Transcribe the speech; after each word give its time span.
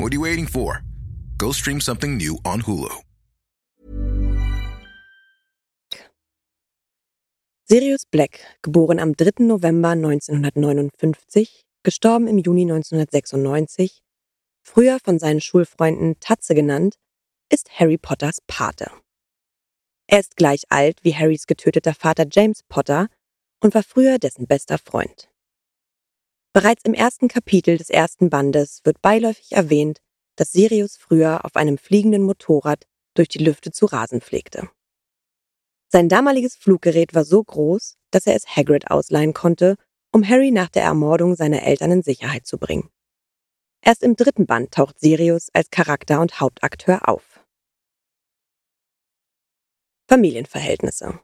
what 0.00 0.12
are 0.12 0.16
you 0.16 0.22
waiting 0.22 0.46
for? 0.46 0.82
Go 1.36 1.52
stream 1.52 1.80
something 1.80 2.16
new 2.16 2.38
on 2.44 2.62
Hulu. 2.62 3.02
Sirius 7.68 8.04
Black, 8.10 8.40
geboren 8.62 8.98
am 8.98 9.14
3. 9.14 9.44
November 9.44 9.90
1959, 9.90 11.62
gestorben 11.84 12.26
im 12.26 12.38
Juni 12.38 12.62
1996, 12.62 14.02
früher 14.62 14.98
von 15.04 15.20
seinen 15.20 15.40
Schulfreunden 15.40 16.18
Tatze 16.18 16.56
genannt, 16.56 16.96
ist 17.48 17.70
Harry 17.78 17.96
Potters 17.96 18.38
Pate. 18.48 18.90
Er 20.08 20.18
ist 20.18 20.34
gleich 20.34 20.62
alt 20.68 20.98
wie 21.04 21.14
Harrys 21.14 21.46
getöteter 21.46 21.94
Vater 21.94 22.26
James 22.28 22.64
Potter 22.68 23.06
und 23.60 23.72
war 23.74 23.84
früher 23.84 24.18
dessen 24.18 24.48
bester 24.48 24.78
Freund. 24.78 25.29
Bereits 26.52 26.84
im 26.84 26.94
ersten 26.94 27.28
Kapitel 27.28 27.78
des 27.78 27.90
ersten 27.90 28.28
Bandes 28.28 28.80
wird 28.82 29.00
beiläufig 29.00 29.52
erwähnt, 29.52 30.00
dass 30.34 30.50
Sirius 30.50 30.96
früher 30.96 31.44
auf 31.44 31.54
einem 31.54 31.78
fliegenden 31.78 32.24
Motorrad 32.24 32.86
durch 33.14 33.28
die 33.28 33.38
Lüfte 33.38 33.70
zu 33.70 33.86
rasen 33.86 34.20
pflegte. 34.20 34.68
Sein 35.92 36.08
damaliges 36.08 36.56
Fluggerät 36.56 37.14
war 37.14 37.24
so 37.24 37.42
groß, 37.42 37.96
dass 38.10 38.26
er 38.26 38.34
es 38.34 38.56
Hagrid 38.56 38.90
ausleihen 38.90 39.32
konnte, 39.32 39.76
um 40.12 40.26
Harry 40.26 40.50
nach 40.50 40.68
der 40.68 40.82
Ermordung 40.82 41.36
seiner 41.36 41.62
Eltern 41.62 41.92
in 41.92 42.02
Sicherheit 42.02 42.46
zu 42.46 42.58
bringen. 42.58 42.90
Erst 43.82 44.02
im 44.02 44.16
dritten 44.16 44.46
Band 44.46 44.72
taucht 44.72 44.98
Sirius 44.98 45.48
als 45.52 45.70
Charakter 45.70 46.20
und 46.20 46.40
Hauptakteur 46.40 47.08
auf. 47.08 47.40
Familienverhältnisse 50.08 51.20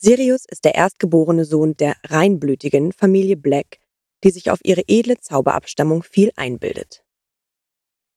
Sirius 0.00 0.44
ist 0.48 0.64
der 0.64 0.76
erstgeborene 0.76 1.44
Sohn 1.44 1.76
der 1.76 1.96
reinblütigen 2.04 2.92
Familie 2.92 3.36
Black, 3.36 3.78
die 4.22 4.30
sich 4.30 4.48
auf 4.48 4.60
ihre 4.62 4.84
edle 4.86 5.18
Zauberabstammung 5.18 6.04
viel 6.04 6.30
einbildet. 6.36 7.02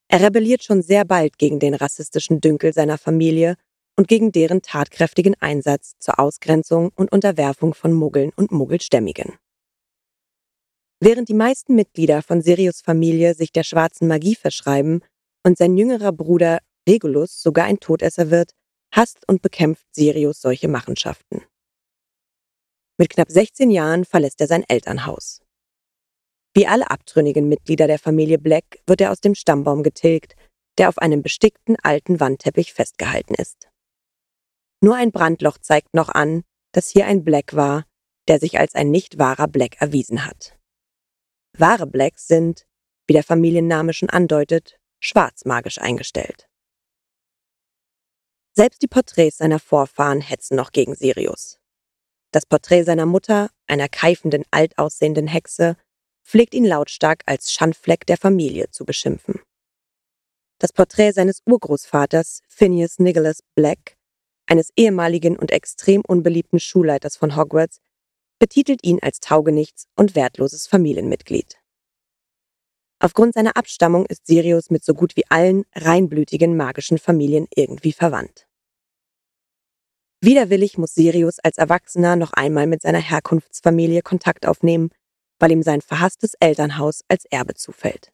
Er 0.08 0.20
rebelliert 0.20 0.62
schon 0.62 0.82
sehr 0.82 1.04
bald 1.04 1.38
gegen 1.38 1.58
den 1.58 1.74
rassistischen 1.74 2.40
Dünkel 2.40 2.72
seiner 2.72 2.98
Familie 2.98 3.56
und 3.96 4.06
gegen 4.06 4.30
deren 4.30 4.62
tatkräftigen 4.62 5.34
Einsatz 5.40 5.94
zur 5.98 6.20
Ausgrenzung 6.20 6.92
und 6.94 7.10
Unterwerfung 7.10 7.74
von 7.74 7.92
Muggeln 7.92 8.30
und 8.36 8.52
Muggelstämmigen. 8.52 9.38
Während 11.00 11.28
die 11.28 11.34
meisten 11.34 11.74
Mitglieder 11.74 12.22
von 12.22 12.42
Sirius 12.42 12.80
Familie 12.80 13.34
sich 13.34 13.50
der 13.50 13.64
schwarzen 13.64 14.06
Magie 14.06 14.36
verschreiben 14.36 15.02
und 15.44 15.58
sein 15.58 15.76
jüngerer 15.76 16.12
Bruder 16.12 16.60
Regulus 16.88 17.42
sogar 17.42 17.64
ein 17.64 17.80
Todesser 17.80 18.30
wird, 18.30 18.52
hasst 18.94 19.26
und 19.26 19.42
bekämpft 19.42 19.86
Sirius 19.92 20.40
solche 20.40 20.68
Machenschaften. 20.68 21.42
Mit 23.02 23.10
knapp 23.10 23.32
16 23.32 23.72
Jahren 23.72 24.04
verlässt 24.04 24.40
er 24.40 24.46
sein 24.46 24.62
Elternhaus. 24.68 25.42
Wie 26.54 26.68
alle 26.68 26.88
abtrünnigen 26.88 27.48
Mitglieder 27.48 27.88
der 27.88 27.98
Familie 27.98 28.38
Black 28.38 28.80
wird 28.86 29.00
er 29.00 29.10
aus 29.10 29.20
dem 29.20 29.34
Stammbaum 29.34 29.82
getilgt, 29.82 30.36
der 30.78 30.88
auf 30.88 30.98
einem 30.98 31.20
bestickten 31.20 31.74
alten 31.82 32.20
Wandteppich 32.20 32.72
festgehalten 32.72 33.34
ist. 33.34 33.68
Nur 34.80 34.94
ein 34.94 35.10
Brandloch 35.10 35.58
zeigt 35.58 35.94
noch 35.94 36.10
an, 36.10 36.44
dass 36.70 36.90
hier 36.90 37.06
ein 37.06 37.24
Black 37.24 37.56
war, 37.56 37.86
der 38.28 38.38
sich 38.38 38.60
als 38.60 38.76
ein 38.76 38.92
nicht 38.92 39.18
wahrer 39.18 39.48
Black 39.48 39.80
erwiesen 39.80 40.24
hat. 40.24 40.56
Wahre 41.58 41.88
Blacks 41.88 42.28
sind, 42.28 42.68
wie 43.08 43.14
der 43.14 43.24
Familienname 43.24 43.94
schon 43.94 44.10
andeutet, 44.10 44.78
schwarzmagisch 45.00 45.78
eingestellt. 45.78 46.48
Selbst 48.52 48.80
die 48.80 48.86
Porträts 48.86 49.38
seiner 49.38 49.58
Vorfahren 49.58 50.20
hetzen 50.20 50.54
noch 50.54 50.70
gegen 50.70 50.94
Sirius. 50.94 51.58
Das 52.32 52.46
Porträt 52.46 52.84
seiner 52.84 53.06
Mutter, 53.06 53.50
einer 53.66 53.88
keifenden, 53.88 54.44
alt 54.50 54.78
aussehenden 54.78 55.26
Hexe, 55.26 55.76
pflegt 56.24 56.54
ihn 56.54 56.64
lautstark 56.64 57.22
als 57.26 57.52
Schandfleck 57.52 58.06
der 58.06 58.16
Familie 58.16 58.70
zu 58.70 58.84
beschimpfen. 58.86 59.40
Das 60.58 60.72
Porträt 60.72 61.12
seines 61.12 61.42
Urgroßvaters, 61.44 62.40
Phineas 62.48 62.98
Nicholas 62.98 63.42
Black, 63.54 63.96
eines 64.46 64.70
ehemaligen 64.76 65.36
und 65.38 65.50
extrem 65.50 66.02
unbeliebten 66.06 66.58
Schulleiters 66.58 67.16
von 67.16 67.36
Hogwarts, 67.36 67.80
betitelt 68.38 68.80
ihn 68.82 68.98
als 69.02 69.20
taugenichts 69.20 69.86
und 69.94 70.14
wertloses 70.14 70.66
Familienmitglied. 70.66 71.58
Aufgrund 72.98 73.34
seiner 73.34 73.56
Abstammung 73.56 74.06
ist 74.06 74.26
Sirius 74.26 74.70
mit 74.70 74.84
so 74.84 74.94
gut 74.94 75.16
wie 75.16 75.28
allen 75.28 75.64
reinblütigen 75.74 76.56
magischen 76.56 76.98
Familien 76.98 77.46
irgendwie 77.54 77.92
verwandt. 77.92 78.46
Widerwillig 80.24 80.78
muss 80.78 80.94
Sirius 80.94 81.40
als 81.40 81.58
Erwachsener 81.58 82.14
noch 82.14 82.32
einmal 82.32 82.68
mit 82.68 82.80
seiner 82.80 83.00
Herkunftsfamilie 83.00 84.02
Kontakt 84.02 84.46
aufnehmen, 84.46 84.90
weil 85.40 85.50
ihm 85.50 85.64
sein 85.64 85.80
verhasstes 85.80 86.34
Elternhaus 86.38 87.00
als 87.08 87.24
Erbe 87.24 87.54
zufällt. 87.54 88.12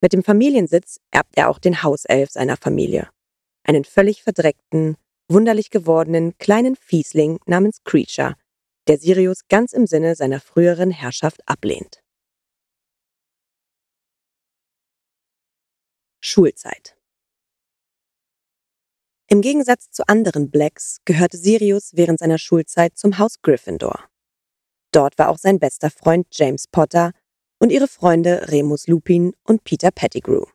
Mit 0.00 0.12
dem 0.12 0.22
Familiensitz 0.22 1.00
erbt 1.10 1.36
er 1.36 1.48
auch 1.48 1.58
den 1.58 1.82
Hauself 1.82 2.30
seiner 2.30 2.56
Familie, 2.56 3.10
einen 3.64 3.84
völlig 3.84 4.22
verdreckten, 4.22 4.96
wunderlich 5.28 5.70
gewordenen 5.70 6.38
kleinen 6.38 6.76
Fiesling 6.76 7.40
namens 7.44 7.82
Creature, 7.82 8.36
der 8.86 8.98
Sirius 8.98 9.48
ganz 9.48 9.72
im 9.72 9.88
Sinne 9.88 10.14
seiner 10.14 10.38
früheren 10.38 10.92
Herrschaft 10.92 11.40
ablehnt. 11.48 12.04
Schulzeit 16.20 16.99
Im 19.32 19.42
Gegensatz 19.42 19.92
zu 19.92 20.08
anderen 20.08 20.50
Blacks 20.50 20.98
gehörte 21.04 21.36
Sirius 21.36 21.92
während 21.94 22.18
seiner 22.18 22.38
Schulzeit 22.38 22.98
zum 22.98 23.18
Haus 23.18 23.40
Gryffindor. 23.42 24.08
Dort 24.90 25.16
war 25.18 25.28
auch 25.28 25.38
sein 25.38 25.60
bester 25.60 25.88
Freund 25.88 26.26
James 26.32 26.66
Potter 26.66 27.12
und 27.60 27.70
ihre 27.70 27.86
Freunde 27.86 28.48
Remus 28.48 28.88
Lupin 28.88 29.32
und 29.44 29.62
Peter 29.62 29.92
Pettigrew. 29.92 30.46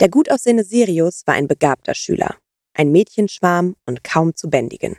Der 0.00 0.08
gut 0.08 0.30
aussehende 0.30 0.64
Sirius 0.64 1.26
war 1.26 1.34
ein 1.34 1.46
begabter 1.46 1.94
Schüler, 1.94 2.38
ein 2.72 2.90
Mädchenschwarm 2.90 3.76
und 3.84 4.02
kaum 4.02 4.34
zu 4.34 4.48
bändigen. 4.48 4.96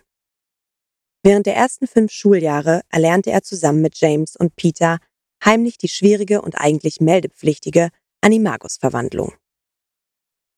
Während 1.23 1.47
der 1.47 1.55
ersten 1.55 1.87
fünf 1.87 2.11
Schuljahre 2.11 2.81
erlernte 2.89 3.31
er 3.31 3.41
zusammen 3.41 3.81
mit 3.81 3.99
James 3.99 4.35
und 4.35 4.55
Peter 4.55 4.99
heimlich 5.43 5.79
die 5.79 5.89
schwierige 5.89 6.43
und 6.43 6.53
eigentlich 6.53 7.01
meldepflichtige 7.01 7.89
Animagus-Verwandlung. 8.21 9.33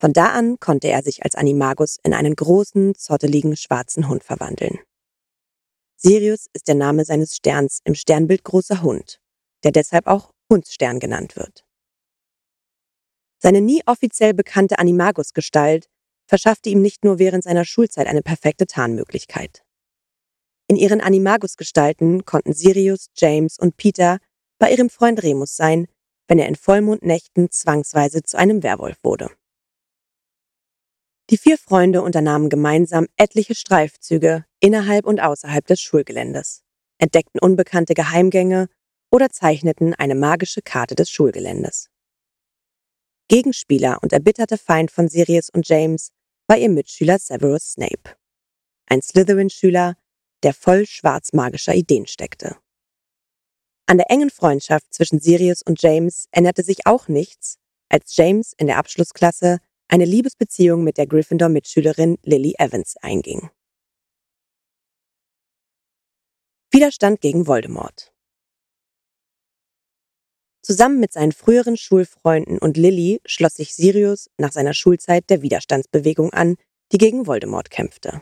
Von 0.03 0.11
da 0.11 0.33
an 0.33 0.59
konnte 0.59 0.89
er 0.89 1.01
sich 1.01 1.23
als 1.23 1.33
Animagus 1.33 1.97
in 2.03 2.13
einen 2.13 2.35
großen, 2.35 2.93
zotteligen 2.93 3.55
schwarzen 3.55 4.09
Hund 4.09 4.21
verwandeln. 4.21 4.79
Sirius 5.95 6.47
ist 6.51 6.67
der 6.67 6.75
Name 6.75 7.05
seines 7.05 7.37
Sterns 7.37 7.79
im 7.85 7.95
Sternbild 7.95 8.43
großer 8.43 8.81
Hund, 8.81 9.21
der 9.63 9.71
deshalb 9.71 10.07
auch 10.07 10.33
Hundsstern 10.51 10.99
genannt 10.99 11.37
wird. 11.37 11.63
Seine 13.41 13.61
nie 13.61 13.81
offiziell 13.85 14.33
bekannte 14.33 14.77
Animagus-Gestalt 14.77 15.87
verschaffte 16.27 16.69
ihm 16.69 16.81
nicht 16.81 17.05
nur 17.05 17.17
während 17.17 17.45
seiner 17.45 17.63
Schulzeit 17.63 18.07
eine 18.07 18.23
perfekte 18.23 18.67
Tarnmöglichkeit. 18.67 19.63
In 20.67 20.75
ihren 20.75 20.99
Animagus-Gestalten 20.99 22.25
konnten 22.25 22.51
Sirius, 22.51 23.07
James 23.15 23.57
und 23.57 23.77
Peter 23.77 24.17
bei 24.59 24.69
ihrem 24.69 24.89
Freund 24.89 25.23
Remus 25.23 25.55
sein, 25.55 25.87
wenn 26.27 26.39
er 26.39 26.49
in 26.49 26.55
Vollmondnächten 26.55 27.51
zwangsweise 27.51 28.21
zu 28.21 28.37
einem 28.37 28.63
Werwolf 28.63 28.97
wurde. 29.01 29.29
Die 31.29 31.37
vier 31.37 31.57
Freunde 31.57 32.01
unternahmen 32.01 32.49
gemeinsam 32.49 33.07
etliche 33.15 33.55
Streifzüge 33.55 34.45
innerhalb 34.59 35.05
und 35.05 35.21
außerhalb 35.21 35.65
des 35.65 35.79
Schulgeländes, 35.79 36.63
entdeckten 36.97 37.39
unbekannte 37.39 37.93
Geheimgänge 37.93 38.67
oder 39.09 39.29
zeichneten 39.29 39.93
eine 39.93 40.15
magische 40.15 40.61
Karte 40.61 40.95
des 40.95 41.09
Schulgeländes. 41.09 41.89
Gegenspieler 43.29 43.99
und 44.01 44.11
erbitterter 44.11 44.57
Feind 44.57 44.91
von 44.91 45.07
Sirius 45.07 45.49
und 45.49 45.67
James 45.67 46.11
war 46.47 46.57
ihr 46.57 46.69
Mitschüler 46.69 47.17
Severus 47.19 47.71
Snape, 47.73 48.17
ein 48.87 49.01
Slytherin-Schüler, 49.01 49.95
der 50.43 50.53
voll 50.53 50.85
schwarzmagischer 50.85 51.73
Ideen 51.73 52.05
steckte. 52.05 52.57
An 53.85 53.97
der 53.97 54.11
engen 54.11 54.29
Freundschaft 54.29 54.93
zwischen 54.93 55.19
Sirius 55.19 55.61
und 55.61 55.81
James 55.81 56.27
änderte 56.31 56.63
sich 56.63 56.85
auch 56.85 57.07
nichts, 57.07 57.59
als 57.89 58.15
James 58.15 58.53
in 58.57 58.67
der 58.67 58.77
Abschlussklasse 58.77 59.59
eine 59.87 60.05
Liebesbeziehung 60.05 60.83
mit 60.83 60.97
der 60.97 61.07
Gryffindor-Mitschülerin 61.07 62.17
Lily 62.23 62.55
Evans 62.57 62.97
einging. 62.97 63.49
Widerstand 66.71 67.21
gegen 67.21 67.45
Voldemort 67.45 68.13
Zusammen 70.63 70.99
mit 71.01 71.11
seinen 71.11 71.33
früheren 71.33 71.75
Schulfreunden 71.75 72.57
und 72.57 72.77
Lily 72.77 73.19
schloss 73.25 73.55
sich 73.55 73.75
Sirius 73.75 74.29
nach 74.37 74.53
seiner 74.53 74.73
Schulzeit 74.73 75.29
der 75.29 75.41
Widerstandsbewegung 75.41 76.31
an, 76.31 76.55
die 76.93 76.97
gegen 76.97 77.27
Voldemort 77.27 77.69
kämpfte. 77.69 78.21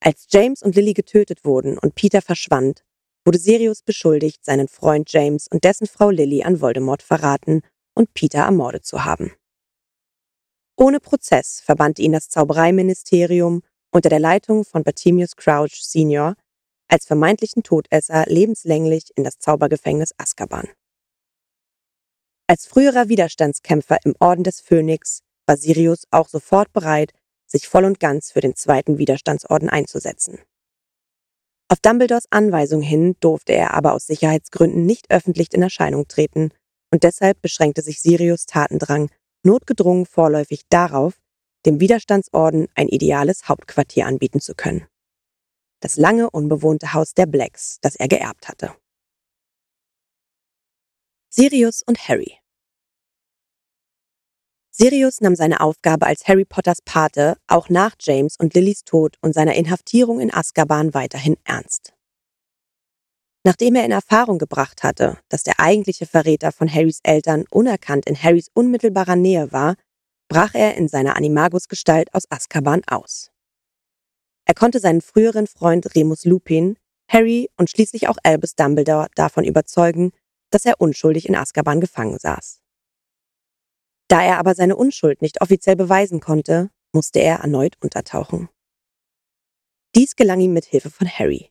Als 0.00 0.26
James 0.30 0.62
und 0.62 0.74
Lily 0.74 0.92
getötet 0.94 1.44
wurden 1.44 1.78
und 1.78 1.94
Peter 1.94 2.22
verschwand, 2.22 2.84
wurde 3.24 3.38
Sirius 3.38 3.82
beschuldigt, 3.82 4.44
seinen 4.44 4.66
Freund 4.66 5.12
James 5.12 5.46
und 5.48 5.64
dessen 5.64 5.86
Frau 5.86 6.10
Lily 6.10 6.42
an 6.42 6.60
Voldemort 6.60 7.02
verraten 7.02 7.62
und 7.94 8.12
Peter 8.14 8.40
ermordet 8.40 8.84
zu 8.84 9.04
haben. 9.04 9.32
Ohne 10.80 10.98
Prozess 10.98 11.60
verbannte 11.60 12.00
ihn 12.00 12.12
das 12.12 12.30
Zaubereiministerium 12.30 13.62
unter 13.92 14.08
der 14.08 14.18
Leitung 14.18 14.64
von 14.64 14.82
Bartimius 14.82 15.36
Crouch 15.36 15.82
Sr. 15.82 16.36
als 16.88 17.04
vermeintlichen 17.04 17.62
Todesser 17.62 18.24
lebenslänglich 18.26 19.10
in 19.14 19.22
das 19.22 19.38
Zaubergefängnis 19.38 20.14
Azkaban. 20.16 20.68
Als 22.46 22.66
früherer 22.66 23.10
Widerstandskämpfer 23.10 23.98
im 24.04 24.14
Orden 24.20 24.42
des 24.42 24.62
Phönix 24.62 25.20
war 25.46 25.58
Sirius 25.58 26.04
auch 26.10 26.28
sofort 26.28 26.72
bereit, 26.72 27.12
sich 27.46 27.68
voll 27.68 27.84
und 27.84 28.00
ganz 28.00 28.32
für 28.32 28.40
den 28.40 28.56
zweiten 28.56 28.96
Widerstandsorden 28.96 29.68
einzusetzen. 29.68 30.38
Auf 31.68 31.80
Dumbledores 31.80 32.24
Anweisung 32.30 32.80
hin 32.80 33.16
durfte 33.20 33.52
er 33.52 33.74
aber 33.74 33.92
aus 33.92 34.06
Sicherheitsgründen 34.06 34.86
nicht 34.86 35.10
öffentlich 35.10 35.52
in 35.52 35.62
Erscheinung 35.62 36.08
treten 36.08 36.54
und 36.90 37.02
deshalb 37.02 37.42
beschränkte 37.42 37.82
sich 37.82 38.00
Sirius 38.00 38.46
Tatendrang 38.46 39.10
notgedrungen 39.42 40.06
vorläufig 40.06 40.62
darauf, 40.68 41.20
dem 41.66 41.80
Widerstandsorden 41.80 42.68
ein 42.74 42.88
ideales 42.88 43.48
Hauptquartier 43.48 44.06
anbieten 44.06 44.40
zu 44.40 44.54
können. 44.54 44.86
Das 45.80 45.96
lange 45.96 46.30
unbewohnte 46.30 46.92
Haus 46.92 47.14
der 47.14 47.26
Blacks, 47.26 47.78
das 47.80 47.96
er 47.96 48.08
geerbt 48.08 48.48
hatte. 48.48 48.74
Sirius 51.28 51.82
und 51.86 52.08
Harry 52.08 52.40
Sirius 54.70 55.20
nahm 55.20 55.36
seine 55.36 55.60
Aufgabe 55.60 56.06
als 56.06 56.26
Harry 56.26 56.44
Potters 56.44 56.80
Pate 56.82 57.36
auch 57.46 57.68
nach 57.68 57.96
James 58.00 58.36
und 58.38 58.54
Lillys 58.54 58.84
Tod 58.84 59.16
und 59.20 59.34
seiner 59.34 59.54
Inhaftierung 59.54 60.20
in 60.20 60.32
Azkaban 60.32 60.94
weiterhin 60.94 61.36
ernst. 61.44 61.92
Nachdem 63.42 63.74
er 63.74 63.84
in 63.84 63.90
Erfahrung 63.90 64.38
gebracht 64.38 64.82
hatte, 64.82 65.18
dass 65.28 65.44
der 65.44 65.58
eigentliche 65.58 66.06
Verräter 66.06 66.52
von 66.52 66.72
Harrys 66.72 67.00
Eltern 67.02 67.44
unerkannt 67.50 68.06
in 68.06 68.20
Harrys 68.22 68.50
unmittelbarer 68.52 69.16
Nähe 69.16 69.50
war, 69.50 69.76
brach 70.28 70.54
er 70.54 70.76
in 70.76 70.88
seiner 70.88 71.16
Animagus-Gestalt 71.16 72.12
aus 72.14 72.30
Azkaban 72.30 72.82
aus. 72.86 73.30
Er 74.44 74.54
konnte 74.54 74.78
seinen 74.78 75.00
früheren 75.00 75.46
Freund 75.46 75.94
Remus 75.94 76.24
Lupin, 76.24 76.76
Harry 77.08 77.48
und 77.56 77.70
schließlich 77.70 78.08
auch 78.08 78.18
Albus 78.22 78.54
Dumbledore 78.54 79.08
davon 79.14 79.44
überzeugen, 79.44 80.12
dass 80.50 80.64
er 80.64 80.80
unschuldig 80.80 81.28
in 81.28 81.34
Azkaban 81.34 81.80
gefangen 81.80 82.18
saß. 82.18 82.60
Da 84.08 84.22
er 84.22 84.38
aber 84.38 84.54
seine 84.54 84.76
Unschuld 84.76 85.22
nicht 85.22 85.40
offiziell 85.40 85.76
beweisen 85.76 86.20
konnte, 86.20 86.70
musste 86.92 87.20
er 87.20 87.36
erneut 87.36 87.76
untertauchen. 87.80 88.48
Dies 89.94 90.14
gelang 90.14 90.40
ihm 90.40 90.52
mit 90.52 90.64
Hilfe 90.66 90.90
von 90.90 91.08
Harry. 91.08 91.50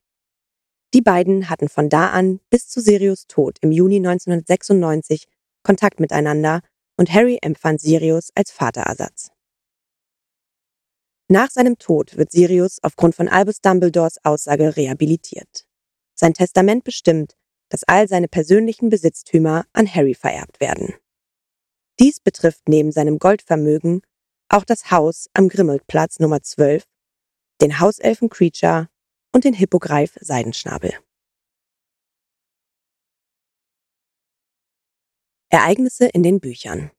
Die 0.94 1.02
beiden 1.02 1.50
hatten 1.50 1.70
von 1.70 1.90
da 1.90 2.10
an 2.10 2.40
bis 2.50 2.68
zu 2.68 2.82
Sirius 2.82 3.28
Tod 3.28 3.58
im 3.62 3.72
Juni 3.72 3.98
1996 3.98 5.28
Kontakt 5.64 6.00
miteinander 6.00 6.62
und 6.98 7.14
Harry 7.14 7.38
empfand 7.42 7.80
Sirius 7.80 8.32
als 8.36 8.52
Vaterersatz. 8.52 9.32
Nach 11.28 11.52
seinem 11.52 11.78
Tod 11.78 12.18
wird 12.18 12.32
Sirius 12.32 12.80
aufgrund 12.82 13.14
von 13.14 13.28
Albus 13.28 13.62
Dumbledores 13.62 14.18
Aussage 14.24 14.76
rehabilitiert. 14.76 15.68
Sein 16.16 16.34
Testament 16.34 16.84
bestimmt, 16.84 17.36
dass 17.70 17.84
all 17.84 18.08
seine 18.08 18.28
persönlichen 18.28 18.90
Besitztümer 18.90 19.66
an 19.74 19.94
Harry 19.94 20.16
vererbt 20.16 20.60
werden. 20.60 20.96
Dies 22.00 22.20
betrifft 22.20 22.68
neben 22.68 22.92
seinem 22.92 23.20
Goldvermögen 23.20 24.02
auch 24.50 24.66
das 24.66 24.90
Haus 24.90 25.30
am 25.34 25.50
Grimmeldplatz 25.50 26.20
Nummer 26.20 26.42
12, 26.42 26.84
den 27.62 27.80
Hauselfen 27.80 28.30
Creature 28.30 28.90
und 29.34 29.44
den 29.44 29.54
Hippogreif 29.54 30.18
Seidenschnabel. 30.20 30.94
Ereignisse 35.50 36.06
in 36.08 36.22
den 36.24 36.40
Büchern. 36.40 36.92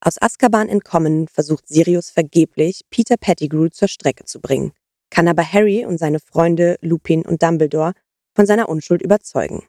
Aus 0.00 0.20
Azkaban 0.20 0.68
entkommen 0.68 1.28
versucht 1.28 1.68
Sirius 1.68 2.10
vergeblich, 2.10 2.82
Peter 2.90 3.16
Pettigrew 3.16 3.68
zur 3.68 3.88
Strecke 3.88 4.24
zu 4.24 4.40
bringen, 4.40 4.72
kann 5.10 5.28
aber 5.28 5.50
Harry 5.50 5.84
und 5.84 5.98
seine 5.98 6.20
Freunde 6.20 6.78
Lupin 6.82 7.22
und 7.22 7.42
Dumbledore 7.42 7.94
von 8.34 8.46
seiner 8.46 8.68
Unschuld 8.68 9.02
überzeugen. 9.02 9.66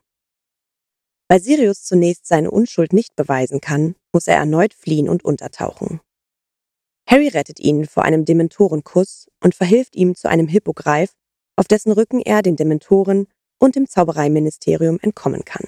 Weil 1.27 1.41
Sirius 1.41 1.83
zunächst 1.83 2.27
seine 2.27 2.51
Unschuld 2.51 2.93
nicht 2.93 3.15
beweisen 3.15 3.61
kann, 3.61 3.95
muss 4.13 4.27
er 4.27 4.35
erneut 4.35 4.73
fliehen 4.73 5.09
und 5.09 5.25
untertauchen. 5.25 6.01
Harry 7.07 7.27
rettet 7.27 7.59
ihn 7.59 7.85
vor 7.85 8.03
einem 8.03 8.25
Dementorenkuss 8.25 9.27
und 9.43 9.55
verhilft 9.55 9.95
ihm 9.95 10.15
zu 10.15 10.29
einem 10.29 10.47
Hippogreif, 10.47 11.13
auf 11.55 11.67
dessen 11.67 11.91
Rücken 11.91 12.21
er 12.21 12.41
den 12.41 12.55
Dementoren 12.55 13.27
und 13.59 13.75
dem 13.75 13.87
Zaubereiministerium 13.87 14.99
entkommen 15.01 15.45
kann. 15.45 15.67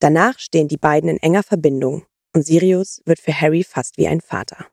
Danach 0.00 0.38
stehen 0.38 0.68
die 0.68 0.76
beiden 0.76 1.08
in 1.08 1.18
enger 1.18 1.42
Verbindung 1.42 2.06
und 2.34 2.44
Sirius 2.44 3.00
wird 3.04 3.20
für 3.20 3.38
Harry 3.38 3.62
fast 3.62 3.96
wie 3.96 4.08
ein 4.08 4.20
Vater. 4.20 4.66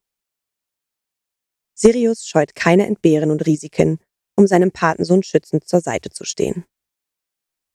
Sirius 1.74 2.26
scheut 2.26 2.56
keine 2.56 2.86
Entbehren 2.86 3.32
und 3.32 3.46
Risiken, 3.46 4.00
um 4.36 4.48
seinem 4.48 4.72
Patensohn 4.72 5.24
schützend 5.24 5.68
zur 5.68 5.82
Seite 5.82 6.10
zu 6.10 6.26
stehen. 6.26 6.66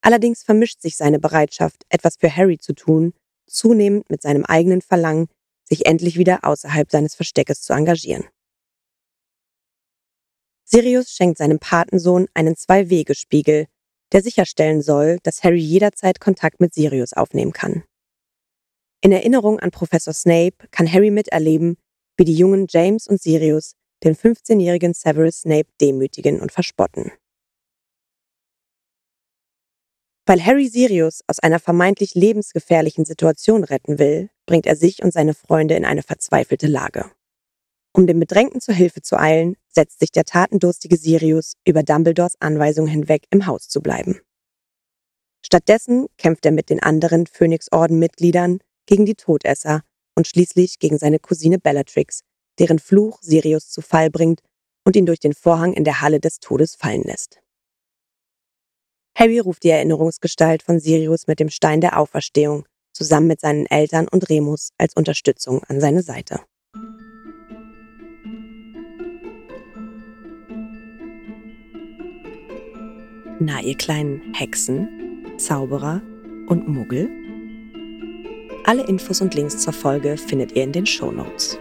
Allerdings 0.00 0.42
vermischt 0.42 0.80
sich 0.80 0.96
seine 0.96 1.18
Bereitschaft, 1.18 1.84
etwas 1.88 2.16
für 2.16 2.34
Harry 2.34 2.58
zu 2.58 2.74
tun, 2.74 3.14
zunehmend 3.46 4.08
mit 4.10 4.22
seinem 4.22 4.44
eigenen 4.44 4.82
Verlangen, 4.82 5.28
sich 5.68 5.86
endlich 5.86 6.16
wieder 6.16 6.44
außerhalb 6.44 6.90
seines 6.90 7.14
Versteckes 7.14 7.60
zu 7.60 7.72
engagieren. 7.72 8.24
Sirius 10.64 11.10
schenkt 11.10 11.38
seinem 11.38 11.58
Patensohn 11.58 12.26
einen 12.34 12.56
Zwei-Wege-Spiegel, 12.56 13.66
der 14.12 14.22
sicherstellen 14.22 14.82
soll, 14.82 15.18
dass 15.22 15.44
Harry 15.44 15.60
jederzeit 15.60 16.20
Kontakt 16.20 16.60
mit 16.60 16.74
Sirius 16.74 17.12
aufnehmen 17.12 17.52
kann. 17.52 17.84
In 19.00 19.12
Erinnerung 19.12 19.60
an 19.60 19.70
Professor 19.70 20.12
Snape 20.12 20.56
kann 20.70 20.90
Harry 20.90 21.10
miterleben, 21.10 21.76
wie 22.16 22.24
die 22.24 22.34
jungen 22.34 22.66
James 22.68 23.06
und 23.06 23.20
Sirius 23.20 23.74
den 24.02 24.16
15-jährigen 24.16 24.94
Severus 24.94 25.42
Snape 25.42 25.68
demütigen 25.80 26.40
und 26.40 26.50
verspotten. 26.52 27.12
Weil 30.26 30.44
Harry 30.44 30.66
Sirius 30.66 31.22
aus 31.28 31.38
einer 31.38 31.60
vermeintlich 31.60 32.14
lebensgefährlichen 32.14 33.04
Situation 33.04 33.62
retten 33.62 34.00
will, 34.00 34.30
bringt 34.46 34.66
er 34.66 34.76
sich 34.76 35.02
und 35.02 35.12
seine 35.12 35.34
Freunde 35.34 35.74
in 35.74 35.84
eine 35.84 36.02
verzweifelte 36.02 36.66
Lage. 36.66 37.10
Um 37.92 38.06
dem 38.06 38.20
Bedrängten 38.20 38.60
zur 38.60 38.74
Hilfe 38.74 39.02
zu 39.02 39.18
eilen, 39.18 39.56
setzt 39.68 40.00
sich 40.00 40.12
der 40.12 40.24
tatendurstige 40.24 40.96
Sirius 40.96 41.54
über 41.64 41.82
Dumbledores 41.82 42.34
Anweisung 42.40 42.86
hinweg, 42.86 43.24
im 43.30 43.46
Haus 43.46 43.68
zu 43.68 43.80
bleiben. 43.80 44.20
Stattdessen 45.44 46.06
kämpft 46.18 46.44
er 46.44 46.52
mit 46.52 46.70
den 46.70 46.82
anderen 46.82 47.26
Phönixorden-Mitgliedern 47.26 48.58
gegen 48.86 49.06
die 49.06 49.14
Todesser 49.14 49.82
und 50.14 50.26
schließlich 50.26 50.78
gegen 50.78 50.98
seine 50.98 51.18
Cousine 51.18 51.58
Bellatrix, 51.58 52.20
deren 52.58 52.78
Fluch 52.78 53.18
Sirius 53.22 53.68
zu 53.68 53.80
Fall 53.80 54.10
bringt 54.10 54.40
und 54.84 54.96
ihn 54.96 55.06
durch 55.06 55.20
den 55.20 55.34
Vorhang 55.34 55.72
in 55.72 55.84
der 55.84 56.00
Halle 56.00 56.20
des 56.20 56.40
Todes 56.40 56.74
fallen 56.74 57.02
lässt. 57.02 57.40
Harry 59.16 59.38
ruft 59.38 59.62
die 59.62 59.70
Erinnerungsgestalt 59.70 60.62
von 60.62 60.78
Sirius 60.78 61.26
mit 61.26 61.40
dem 61.40 61.48
Stein 61.48 61.80
der 61.80 61.98
Auferstehung 61.98 62.66
zusammen 62.96 63.26
mit 63.26 63.40
seinen 63.40 63.66
Eltern 63.66 64.08
und 64.08 64.28
Remus 64.30 64.70
als 64.78 64.94
Unterstützung 64.94 65.62
an 65.68 65.80
seine 65.80 66.02
Seite. 66.02 66.40
Na, 73.38 73.60
ihr 73.60 73.76
kleinen 73.76 74.32
Hexen, 74.34 74.88
Zauberer 75.36 76.00
und 76.48 76.66
Muggel? 76.66 77.10
Alle 78.64 78.84
Infos 78.86 79.20
und 79.20 79.34
Links 79.34 79.58
zur 79.58 79.74
Folge 79.74 80.16
findet 80.16 80.52
ihr 80.52 80.64
in 80.64 80.72
den 80.72 80.86
Show 80.86 81.12
Notes. 81.12 81.58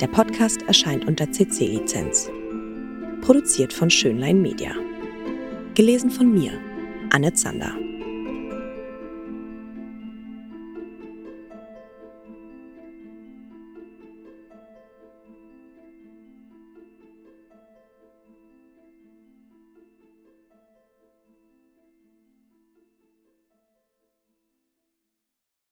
Der 0.00 0.08
Podcast 0.08 0.62
erscheint 0.62 1.06
unter 1.06 1.30
CC-Lizenz. 1.30 2.30
Produziert 3.20 3.72
von 3.72 3.90
Schönlein 3.90 4.40
Media. 4.40 4.74
Gelesen 5.74 6.10
von 6.10 6.32
mir, 6.32 6.52
Anne 7.10 7.32
Zander. 7.34 7.76